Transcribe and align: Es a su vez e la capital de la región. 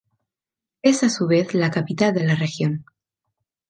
Es 0.81 1.03
a 1.03 1.09
su 1.09 1.27
vez 1.27 1.53
e 1.53 1.59
la 1.59 1.69
capital 1.69 2.11
de 2.11 2.23
la 2.25 2.33
región. 2.33 2.85